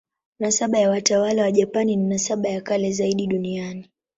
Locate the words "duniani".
3.27-3.89